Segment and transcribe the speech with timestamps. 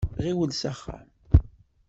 [0.23, 1.07] Ɣiwel s axxam.